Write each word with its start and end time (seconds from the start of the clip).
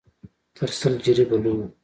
تر 0.55 0.69
سل 0.79 0.93
جريبه 1.05 1.37
لوى 1.43 1.61
و. 1.67 1.71